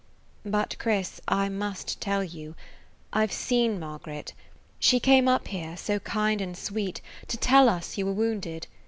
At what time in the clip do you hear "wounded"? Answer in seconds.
8.13-8.65